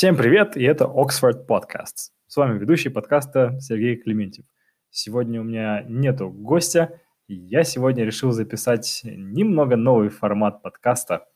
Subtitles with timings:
[0.00, 2.12] Всем привет, и это Oxford Podcasts.
[2.26, 4.46] С вами ведущий подкаста Сергей Клементьев.
[4.88, 11.28] Сегодня у меня нету гостя, и я сегодня решил записать немного новый формат подкаста.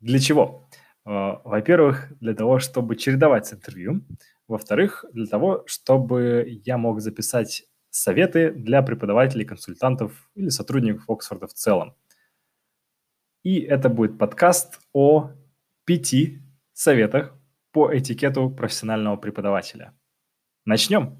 [0.00, 0.66] Для чего?
[1.04, 4.00] Э, во-первых, для того, чтобы чередовать с интервью.
[4.48, 11.52] Во-вторых, для того, чтобы я мог записать советы для преподавателей, консультантов или сотрудников Оксфорда в
[11.52, 11.94] целом.
[13.42, 15.32] И это будет подкаст о
[15.84, 16.40] пяти
[16.72, 17.38] советах
[17.74, 19.92] по этикету профессионального преподавателя.
[20.64, 21.18] Начнем!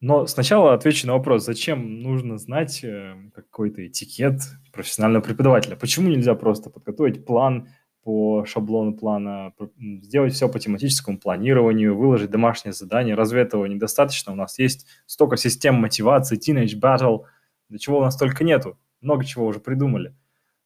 [0.00, 4.40] Но сначала отвечу на вопрос, зачем нужно знать э, какой-то этикет
[4.72, 5.76] профессионального преподавателя?
[5.76, 7.68] Почему нельзя просто подготовить план
[8.02, 13.14] по шаблону плана, сделать все по тематическому планированию, выложить домашнее задание?
[13.14, 14.32] Разве этого недостаточно?
[14.32, 17.24] У нас есть столько систем мотивации, Teenage Battle,
[17.68, 18.78] для чего у нас только нету.
[19.00, 20.14] Много чего уже придумали.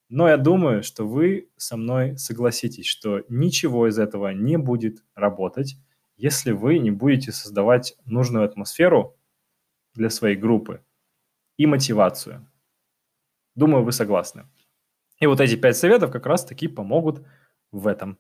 [0.09, 5.77] Но я думаю, что вы со мной согласитесь, что ничего из этого не будет работать,
[6.17, 9.19] если вы не будете создавать нужную атмосферу
[9.92, 10.83] для своей группы
[11.59, 12.50] и мотивацию.
[13.55, 14.47] Думаю, вы согласны.
[15.20, 17.27] И вот эти пять советов как раз-таки помогут
[17.70, 18.19] в этом.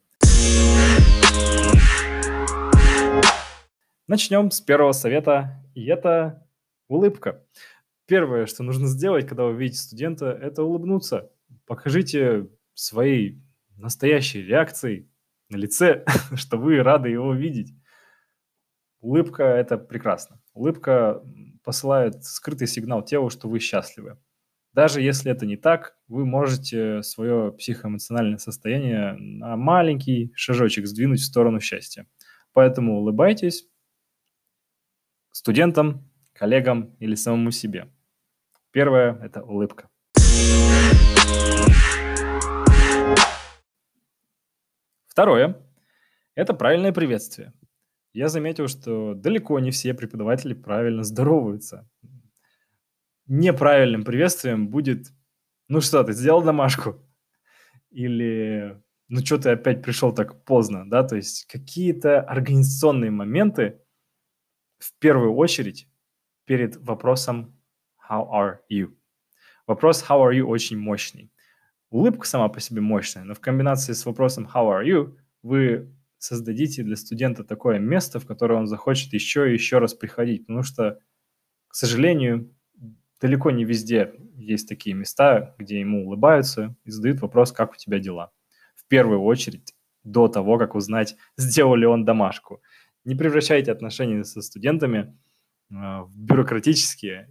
[4.06, 6.46] Начнем с первого совета, и это
[6.88, 7.42] улыбка.
[8.06, 11.30] Первое, что нужно сделать, когда вы видите студента, это улыбнуться.
[11.68, 13.42] Покажите своей
[13.76, 15.10] настоящей реакцией
[15.50, 17.74] на лице, что вы рады его видеть.
[19.00, 20.40] Улыбка– это прекрасно.
[20.54, 21.22] Улыбка
[21.62, 24.18] посылает скрытый сигнал телу, что вы счастливы.
[24.72, 31.24] Даже если это не так, вы можете свое психоэмоциональное состояние на маленький шажочек сдвинуть в
[31.24, 32.06] сторону счастья.
[32.54, 33.68] Поэтому улыбайтесь
[35.32, 37.92] студентам, коллегам или самому себе.
[38.70, 39.90] Первое– это улыбка.
[45.18, 45.60] Второе–
[46.36, 47.52] это правильное приветствие
[48.12, 51.90] я заметил, что далеко не все преподаватели правильно здороваются.
[53.26, 55.08] Неправильным приветствием будет
[55.66, 57.04] «Ну что, ты сделал домашку?»
[57.90, 61.02] Или «Ну что ты опять пришел так поздно?» да?
[61.02, 63.80] То есть какие-то организационные моменты
[64.78, 65.88] в первую очередь
[66.44, 67.60] перед вопросом
[68.08, 68.96] «How are you?»
[69.66, 71.32] Вопрос «How are you?» очень мощный.
[71.90, 76.82] Улыбка сама по себе мощная, но в комбинации с вопросом «How are you?» вы создадите
[76.82, 80.98] для студента такое место, в которое он захочет еще и еще раз приходить, потому что,
[81.68, 82.54] к сожалению,
[83.20, 87.98] далеко не везде есть такие места, где ему улыбаются и задают вопрос, как у тебя
[87.98, 88.32] дела.
[88.74, 89.74] В первую очередь,
[90.04, 92.62] до того, как узнать, сделал ли он домашку.
[93.04, 95.16] Не превращайте отношения со студентами
[95.70, 97.30] э, в бюрократические,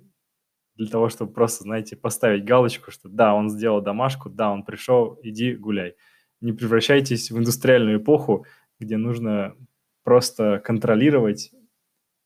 [0.78, 5.20] для того, чтобы просто, знаете, поставить галочку, что да, он сделал домашку, да, он пришел,
[5.24, 5.96] иди гуляй.
[6.40, 8.46] Не превращайтесь в индустриальную эпоху,
[8.80, 9.56] где нужно
[10.04, 11.52] просто контролировать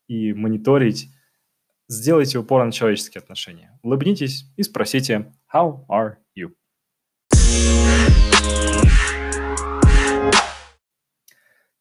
[0.06, 1.08] и мониторить,
[1.88, 3.78] сделайте упор на человеческие отношения.
[3.82, 6.52] Улыбнитесь и спросите «How are you?»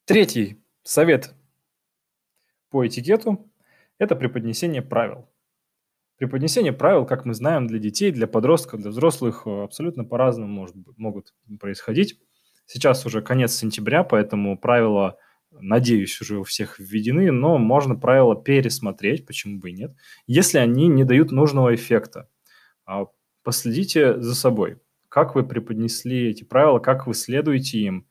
[0.06, 1.34] Третий совет
[2.70, 3.52] по этикету–
[3.98, 5.31] это преподнесение правил.
[6.22, 11.34] Преподнесение правил, как мы знаем, для детей, для подростков, для взрослых абсолютно по-разному может, могут
[11.60, 12.20] происходить.
[12.68, 15.18] Сейчас уже конец сентября, поэтому правила,
[15.50, 19.96] надеюсь, уже у всех введены, но можно правила пересмотреть, почему бы и нет,
[20.28, 22.30] если они не дают нужного эффекта.
[22.86, 23.08] А,
[23.42, 24.78] последите за собой.
[25.10, 28.08] Как вы преподнесли эти правила, как вы следуете им,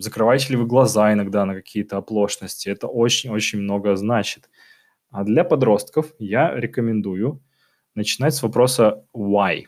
[0.00, 2.68] закрываете ли вы глаза иногда на какие-то оплошности.
[2.70, 4.50] Это очень-очень много значит.
[5.10, 7.42] А для подростков я рекомендую
[7.94, 9.66] начинать с вопроса «why?».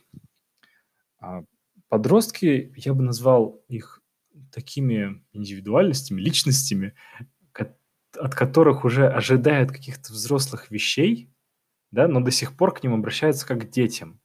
[1.18, 1.42] А,
[1.88, 4.00] подростки, я бы назвал их
[4.52, 6.94] такими индивидуальностями, личностями,
[8.18, 11.30] от которых уже ожидают каких-то взрослых вещей,
[11.90, 14.20] да, но до сих пор к ним обращаются как к детям.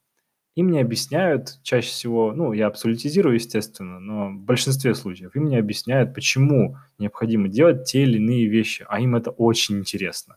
[0.54, 5.56] Им не объясняют чаще всего, ну, я абсолютизирую, естественно, но в большинстве случаев им не
[5.56, 10.36] объясняют, почему необходимо делать те или иные вещи, а им это очень интересно.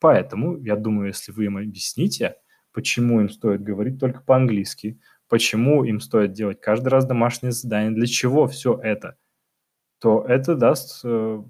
[0.00, 2.36] Поэтому, я думаю, если вы им объясните,
[2.72, 4.98] почему им стоит говорить только по-английски,
[5.28, 9.18] почему им стоит делать каждый раз домашнее задание, для чего все это,
[9.98, 11.42] то это даст э,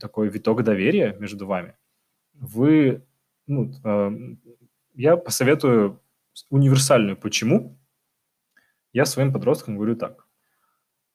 [0.00, 1.76] такой виток доверия между вами.
[2.32, 3.04] Вы,
[3.46, 4.10] ну, э,
[4.94, 6.00] я посоветую
[6.48, 7.78] универсальную «почему».
[8.94, 10.26] Я своим подросткам говорю так.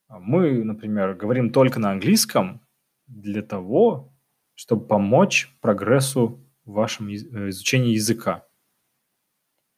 [0.09, 2.62] Мы, например, говорим только на английском
[3.07, 4.13] для того,
[4.56, 8.46] чтобы помочь прогрессу в вашем э, изучении языка.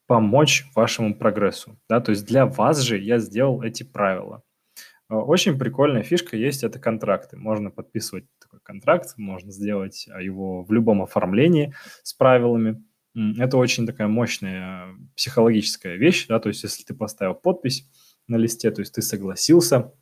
[0.07, 1.79] помочь вашему прогрессу.
[1.87, 2.01] Да?
[2.01, 4.41] То есть для вас же я сделал эти правила.
[5.07, 7.37] Э, очень прикольная фишка есть, это контракты.
[7.37, 12.83] Можно подписывать такой контракт, можно сделать а, его в любом оформлении с правилами.
[13.37, 17.89] Это очень такая мощная психологическая вещь, да, то есть если ты поставил подпись
[18.27, 19.93] на листе, то есть ты согласился,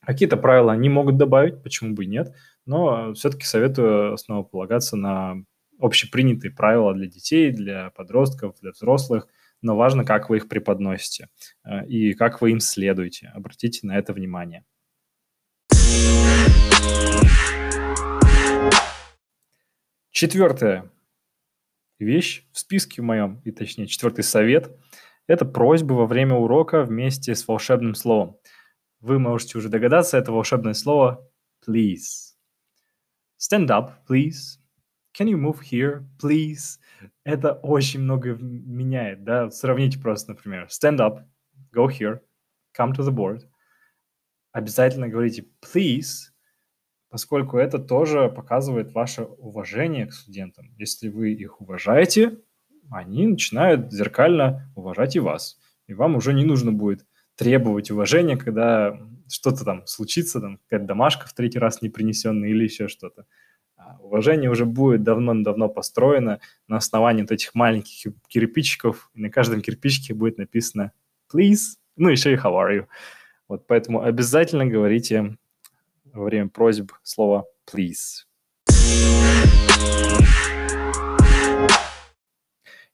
[0.00, 2.34] какие-то правила они могут добавить, почему бы и нет,
[2.64, 5.44] но все-таки советую снова полагаться на
[5.78, 9.28] общепринятые правила для детей, для подростков, для взрослых–
[9.64, 11.30] но важно, как вы их преподносите
[11.64, 13.32] э, и как вы им следуете.
[13.34, 14.62] Обратите на это внимание.
[20.10, 20.92] Четвертая
[21.98, 24.70] вещь в списке в моем, и точнее четвертый совет–
[25.26, 28.36] это просьба во время урока вместе с волшебным словом.
[29.00, 31.26] Вы можете уже догадаться, это волшебное слово
[31.66, 32.34] «please».
[33.38, 34.60] Stand up, please.
[35.16, 36.80] Can you move here, please?
[37.24, 39.48] Это очень много меняет, да?
[39.50, 41.22] Сравните просто, например, stand up,
[41.72, 42.20] go here,
[42.76, 43.42] come to the board.
[44.50, 46.32] Обязательно говорите please,
[47.10, 50.74] поскольку это тоже показывает ваше уважение к студентам.
[50.78, 52.40] Если вы их уважаете,
[52.90, 55.60] они начинают зеркально уважать и вас.
[55.86, 57.06] И вам уже не нужно будет
[57.36, 62.64] требовать уважения, когда что-то там случится, там какая-то домашка в третий раз не принесенная или
[62.64, 63.26] еще что-то.
[64.14, 66.38] Уважение уже будет давно-давно построено
[66.68, 69.10] на основании вот этих маленьких кирпичиков.
[69.14, 70.92] И на каждом кирпичике будет написано
[71.32, 72.86] «please», ну еще и «how are you».
[73.48, 75.36] Вот поэтому обязательно говорите
[76.04, 78.24] во время просьб слово «please».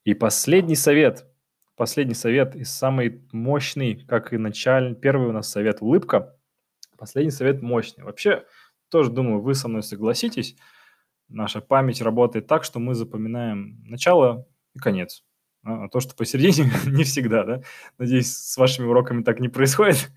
[0.04, 1.26] И последний совет.
[1.76, 4.94] Последний совет и самый мощный, как и начальный.
[4.94, 6.34] Первый у нас совет «улыбка».
[6.96, 8.04] Последний совет мощный.
[8.04, 8.44] Вообще,
[8.88, 10.56] тоже думаю, вы со мной согласитесь–
[11.30, 15.24] наша память работает так, что мы запоминаем начало и конец.
[15.62, 17.62] А, а то, что посередине, не всегда, да.
[17.98, 20.10] Надеюсь, с вашими уроками так не происходит.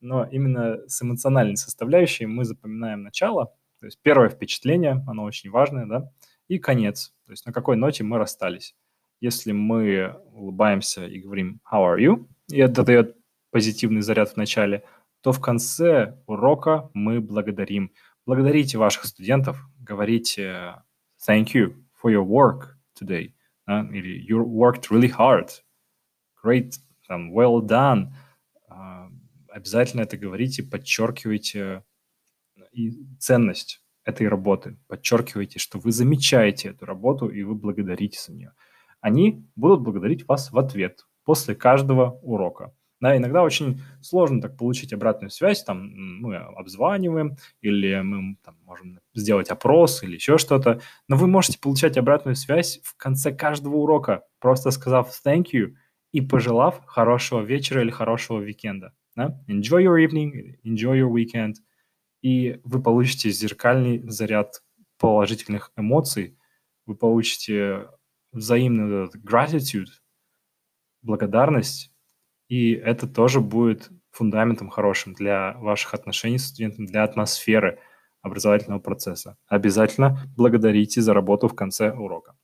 [0.00, 5.86] Но именно с эмоциональной составляющей мы запоминаем начало, то есть первое впечатление, оно очень важное,
[5.86, 6.10] да,
[6.48, 8.74] и конец, то есть на какой ноте мы расстались.
[9.20, 13.16] Если мы улыбаемся и говорим «How are you?» и это дает
[13.50, 14.84] позитивный заряд в начале,
[15.20, 17.92] то в конце урока мы благодарим.
[18.26, 19.58] Благодарите ваших студентов,
[19.90, 20.82] говорите
[21.26, 23.32] thank you for your work today,
[23.66, 25.48] да, или you worked really hard,
[26.42, 26.74] great,
[27.08, 28.12] там, well done.
[28.70, 29.10] Uh,
[29.48, 31.84] обязательно это говорите, подчеркивайте
[32.72, 38.52] и ценность этой работы, подчеркивайте, что вы замечаете эту работу и вы благодарите за нее.
[39.00, 42.72] Они будут благодарить вас в ответ после каждого урока.
[43.00, 49.00] Да, иногда очень сложно так получить обратную связь, там мы обзваниваем, или мы там, можем
[49.14, 54.24] сделать опрос или еще что-то, но вы можете получать обратную связь в конце каждого урока,
[54.38, 55.74] просто сказав thank you
[56.12, 58.92] и пожелав хорошего вечера или хорошего уикенда.
[59.16, 59.42] Да?
[59.48, 61.54] Enjoy your evening, enjoy your weekend,
[62.20, 64.62] и вы получите зеркальный заряд
[64.98, 66.36] положительных эмоций,
[66.84, 67.88] вы получите
[68.32, 69.88] взаимную gratitude,
[71.00, 71.90] благодарность,
[72.50, 77.78] и это тоже будет фундаментом хорошим для ваших отношений с студентом, для атмосферы
[78.22, 79.36] образовательного процесса.
[79.46, 82.34] Обязательно благодарите за работу в конце урока.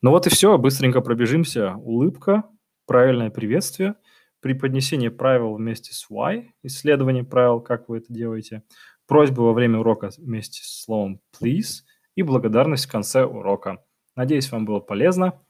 [0.00, 1.74] Ну вот и все, быстренько пробежимся.
[1.76, 2.44] Улыбка,
[2.86, 3.96] правильное приветствие,
[4.40, 8.62] преподнесение правил вместе с why, исследование правил, как вы это делаете,
[9.06, 11.82] просьба во время урока вместе с словом please
[12.14, 13.84] и благодарность в конце урока.
[14.16, 15.40] Надеюсь, вам было полезно.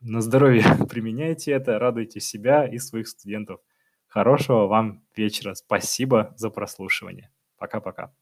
[0.00, 3.60] На здоровье применяйте это, радуйте себя и своих студентов.
[4.06, 5.54] Хорошего вам вечера.
[5.54, 7.30] Спасибо за прослушивание.
[7.58, 8.12] Пока-пока.